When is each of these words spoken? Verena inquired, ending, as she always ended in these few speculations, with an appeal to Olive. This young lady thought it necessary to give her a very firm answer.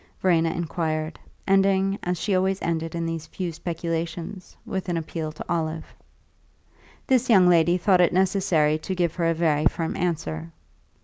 Verena 0.19 0.49
inquired, 0.49 1.19
ending, 1.47 1.99
as 2.01 2.17
she 2.19 2.33
always 2.33 2.59
ended 2.63 2.95
in 2.95 3.05
these 3.05 3.27
few 3.27 3.51
speculations, 3.51 4.57
with 4.65 4.89
an 4.89 4.97
appeal 4.97 5.31
to 5.31 5.45
Olive. 5.47 5.93
This 7.05 7.29
young 7.29 7.47
lady 7.47 7.77
thought 7.77 8.01
it 8.01 8.11
necessary 8.11 8.79
to 8.79 8.95
give 8.95 9.13
her 9.13 9.27
a 9.27 9.35
very 9.35 9.67
firm 9.67 9.95
answer. 9.95 10.51